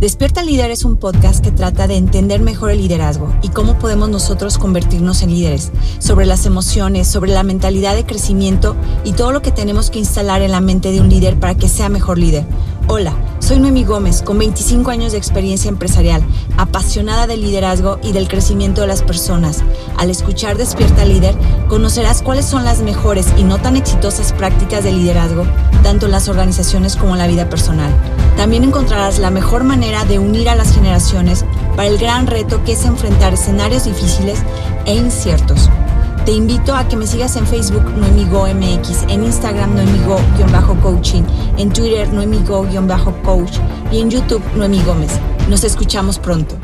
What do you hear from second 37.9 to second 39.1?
NoemiGoMX,